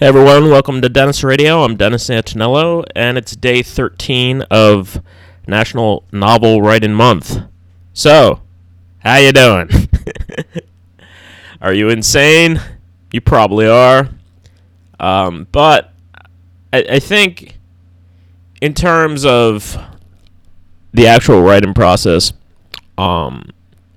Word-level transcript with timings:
Hey 0.00 0.06
everyone, 0.06 0.48
welcome 0.48 0.80
to 0.80 0.88
Dennis 0.88 1.22
Radio. 1.22 1.62
I'm 1.62 1.76
Dennis 1.76 2.08
Antonello, 2.08 2.84
and 2.96 3.18
it's 3.18 3.36
day 3.36 3.62
13 3.62 4.40
of 4.50 5.02
National 5.46 6.04
Novel 6.10 6.62
Writing 6.62 6.94
Month. 6.94 7.38
So, 7.92 8.40
how 9.00 9.16
you 9.18 9.30
doing? 9.30 9.68
are 11.60 11.74
you 11.74 11.90
insane? 11.90 12.62
You 13.12 13.20
probably 13.20 13.66
are. 13.66 14.08
Um, 14.98 15.46
but 15.52 15.92
I, 16.72 16.82
I 16.92 16.98
think, 16.98 17.58
in 18.62 18.72
terms 18.72 19.26
of 19.26 19.76
the 20.94 21.08
actual 21.08 21.42
writing 21.42 21.74
process, 21.74 22.32
um, 22.96 23.50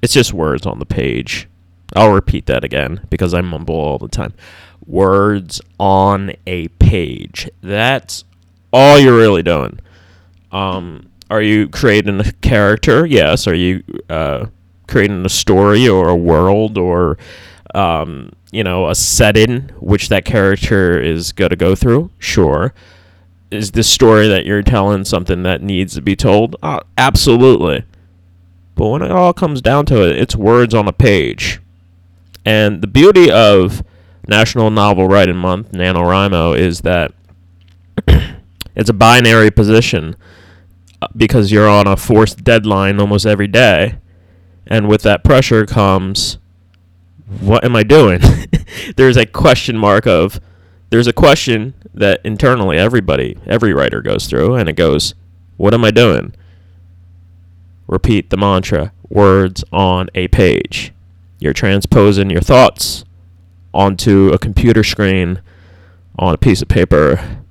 it's 0.00 0.14
just 0.14 0.32
words 0.32 0.64
on 0.64 0.78
the 0.78 0.86
page. 0.86 1.46
I'll 1.94 2.12
repeat 2.12 2.46
that 2.46 2.64
again 2.64 3.06
because 3.10 3.34
I 3.34 3.42
mumble 3.42 3.74
all 3.74 3.98
the 3.98 4.08
time 4.08 4.32
words 4.86 5.60
on 5.78 6.32
a 6.46 6.68
page. 6.68 7.48
That's 7.62 8.24
all 8.72 8.98
you're 8.98 9.16
really 9.16 9.42
doing. 9.42 9.78
Um, 10.52 11.10
are 11.30 11.42
you 11.42 11.68
creating 11.68 12.20
a 12.20 12.32
character? 12.32 13.06
Yes. 13.06 13.46
Are 13.46 13.54
you 13.54 13.82
uh, 14.08 14.46
creating 14.88 15.24
a 15.24 15.28
story 15.28 15.88
or 15.88 16.08
a 16.08 16.16
world 16.16 16.76
or 16.76 17.18
um, 17.74 18.32
you 18.50 18.64
know 18.64 18.88
a 18.88 18.94
setting 18.96 19.70
which 19.78 20.08
that 20.08 20.24
character 20.24 21.00
is 21.00 21.32
going 21.32 21.50
to 21.50 21.56
go 21.56 21.74
through? 21.74 22.10
Sure. 22.18 22.74
Is 23.50 23.72
the 23.72 23.82
story 23.82 24.28
that 24.28 24.46
you're 24.46 24.62
telling 24.62 25.04
something 25.04 25.42
that 25.42 25.62
needs 25.62 25.94
to 25.94 26.02
be 26.02 26.14
told? 26.14 26.56
Uh, 26.62 26.80
absolutely. 26.96 27.84
But 28.76 28.88
when 28.88 29.02
it 29.02 29.10
all 29.10 29.32
comes 29.32 29.60
down 29.60 29.86
to 29.86 30.08
it, 30.08 30.16
it's 30.16 30.36
words 30.36 30.72
on 30.72 30.86
a 30.86 30.92
page. 30.92 31.60
And 32.44 32.80
the 32.80 32.86
beauty 32.86 33.30
of 33.30 33.82
National 34.26 34.70
Novel 34.70 35.08
Writing 35.08 35.36
Month, 35.36 35.72
NaNoWriMo, 35.72 36.56
is 36.58 36.80
that 36.80 37.12
it's 38.76 38.90
a 38.90 38.94
binary 38.94 39.50
position 39.50 40.16
uh, 41.02 41.08
because 41.16 41.50
you're 41.50 41.68
on 41.68 41.86
a 41.86 41.96
forced 41.96 42.44
deadline 42.44 43.00
almost 43.00 43.26
every 43.26 43.48
day. 43.48 43.96
And 44.66 44.88
with 44.88 45.02
that 45.02 45.24
pressure 45.24 45.66
comes, 45.66 46.38
what 47.40 47.64
am 47.64 47.74
I 47.74 47.82
doing? 47.82 48.20
there's 48.96 49.16
a 49.16 49.26
question 49.26 49.76
mark 49.76 50.06
of, 50.06 50.40
there's 50.90 51.06
a 51.06 51.12
question 51.12 51.74
that 51.94 52.20
internally 52.24 52.76
everybody, 52.76 53.38
every 53.46 53.72
writer 53.72 54.02
goes 54.02 54.26
through, 54.26 54.54
and 54.54 54.68
it 54.68 54.74
goes, 54.74 55.14
what 55.56 55.74
am 55.74 55.84
I 55.84 55.90
doing? 55.90 56.34
Repeat 57.86 58.30
the 58.30 58.36
mantra 58.36 58.92
words 59.08 59.64
on 59.72 60.08
a 60.14 60.28
page. 60.28 60.92
You're 61.38 61.52
transposing 61.52 62.30
your 62.30 62.40
thoughts 62.40 63.04
onto 63.72 64.30
a 64.32 64.38
computer 64.38 64.82
screen 64.84 65.40
on 66.18 66.34
a 66.34 66.38
piece 66.38 66.62
of 66.62 66.68
paper, 66.68 67.42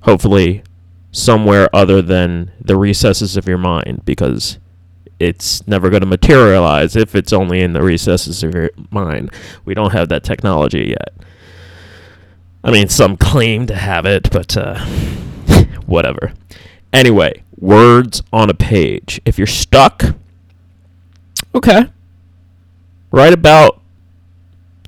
hopefully 0.00 0.62
somewhere 1.10 1.68
other 1.74 2.00
than 2.00 2.50
the 2.60 2.76
recesses 2.76 3.36
of 3.36 3.46
your 3.46 3.58
mind, 3.58 4.02
because 4.04 4.58
it's 5.18 5.66
never 5.68 5.90
going 5.90 6.00
to 6.00 6.06
materialize 6.06 6.96
if 6.96 7.14
it's 7.14 7.32
only 7.32 7.60
in 7.60 7.72
the 7.72 7.82
recesses 7.82 8.42
of 8.42 8.54
your 8.54 8.70
mind. 8.90 9.30
We 9.64 9.74
don't 9.74 9.92
have 9.92 10.08
that 10.08 10.24
technology 10.24 10.88
yet. 10.88 11.26
I 12.64 12.70
mean, 12.70 12.88
some 12.88 13.16
claim 13.16 13.66
to 13.66 13.74
have 13.74 14.06
it, 14.06 14.30
but 14.30 14.56
uh, 14.56 14.84
whatever. 15.86 16.32
Anyway, 16.92 17.42
words 17.58 18.22
on 18.32 18.50
a 18.50 18.54
page. 18.54 19.20
If 19.24 19.38
you're 19.38 19.46
stuck, 19.46 20.02
okay. 21.54 21.86
Write 23.10 23.32
about 23.32 23.81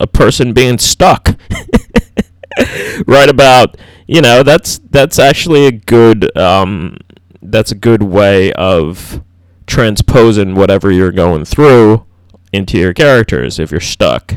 a 0.00 0.06
person 0.08 0.52
being 0.52 0.78
stuck. 0.78 1.38
write 3.06 3.28
about 3.28 3.76
you 4.06 4.20
know 4.20 4.42
that's 4.42 4.78
that's 4.90 5.18
actually 5.18 5.66
a 5.66 5.72
good 5.72 6.36
um, 6.36 6.96
that's 7.42 7.70
a 7.70 7.76
good 7.76 8.02
way 8.02 8.52
of 8.54 9.22
transposing 9.66 10.54
whatever 10.54 10.90
you're 10.90 11.12
going 11.12 11.44
through 11.44 12.04
into 12.52 12.76
your 12.76 12.92
characters 12.92 13.58
if 13.58 13.70
you're 13.70 13.80
stuck. 13.80 14.36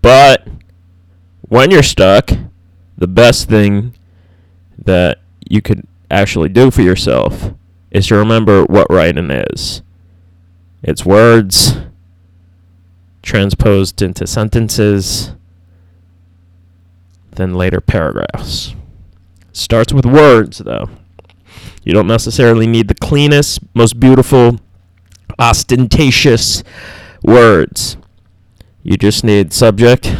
But 0.00 0.48
when 1.42 1.70
you're 1.70 1.82
stuck, 1.82 2.30
the 2.96 3.06
best 3.06 3.48
thing 3.48 3.94
that 4.78 5.18
you 5.48 5.60
could 5.60 5.86
actually 6.10 6.48
do 6.48 6.70
for 6.70 6.82
yourself 6.82 7.52
is 7.90 8.06
to 8.06 8.16
remember 8.16 8.64
what 8.64 8.90
writing 8.90 9.30
is. 9.30 9.82
It's 10.82 11.04
words 11.04 11.76
transposed 13.22 14.02
into 14.02 14.26
sentences, 14.26 15.32
then 17.32 17.54
later 17.54 17.80
paragraphs. 17.80 18.74
Starts 19.52 19.92
with 19.92 20.06
words, 20.06 20.58
though. 20.58 20.88
You 21.84 21.92
don't 21.92 22.06
necessarily 22.06 22.66
need 22.66 22.88
the 22.88 22.94
cleanest, 22.94 23.60
most 23.74 23.98
beautiful, 23.98 24.60
ostentatious 25.38 26.62
words. 27.22 27.96
You 28.82 28.96
just 28.96 29.24
need 29.24 29.52
subject, 29.52 30.14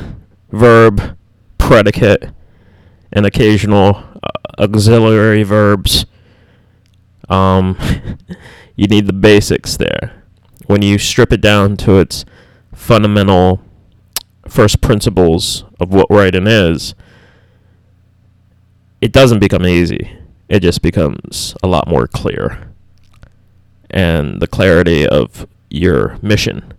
verb, 0.50 1.16
predicate, 1.58 2.30
and 3.12 3.26
occasional 3.26 4.04
uh, 4.22 4.28
auxiliary 4.58 5.42
verbs. 5.42 6.06
Um, 7.28 7.78
you 8.76 8.86
need 8.86 9.06
the 9.06 9.12
basics 9.12 9.76
there. 9.76 10.22
When 10.66 10.82
you 10.82 10.98
strip 10.98 11.32
it 11.32 11.40
down 11.40 11.76
to 11.78 11.98
its 11.98 12.24
fundamental 12.74 13.60
first 14.48 14.80
principles 14.80 15.64
of 15.80 15.92
what 15.92 16.10
writing 16.10 16.46
is, 16.46 16.94
it 19.00 19.12
doesn't 19.12 19.38
become 19.38 19.66
easy. 19.66 20.18
It 20.48 20.60
just 20.60 20.82
becomes 20.82 21.54
a 21.62 21.66
lot 21.66 21.88
more 21.88 22.06
clear. 22.06 22.68
And 23.90 24.40
the 24.40 24.46
clarity 24.46 25.06
of 25.06 25.46
your 25.70 26.18
mission 26.22 26.72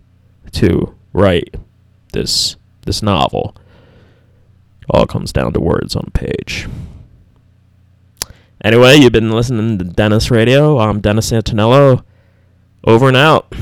to 0.52 0.94
write 1.12 1.54
this 2.12 2.56
this 2.82 3.02
novel 3.02 3.56
all 4.90 5.06
comes 5.06 5.32
down 5.32 5.52
to 5.52 5.60
words 5.60 5.96
on 5.96 6.04
a 6.06 6.10
page. 6.10 6.68
Anyway, 8.62 8.96
you've 8.96 9.12
been 9.12 9.30
listening 9.30 9.78
to 9.78 9.84
Dennis 9.84 10.30
Radio. 10.30 10.78
I'm 10.78 11.00
Dennis 11.00 11.32
Antonello. 11.32 12.04
Over 12.84 13.08
and 13.08 13.16
out. 13.16 13.52